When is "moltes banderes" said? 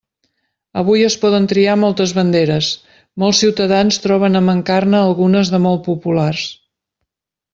1.81-2.69